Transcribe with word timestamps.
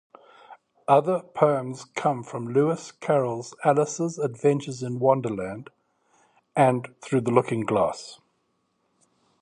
Other 0.87 1.19
poems 1.19 1.85
come 1.85 2.23
from 2.23 2.47
Lewis 2.47 2.91
Carroll's 2.91 3.53
"Alice's 3.63 4.17
Adventures 4.17 4.81
in 4.81 4.97
Wonderland" 4.97 5.69
and 6.55 6.95
"Through 7.03 7.21
the 7.21 7.29
Looking-Glass". 7.31 8.19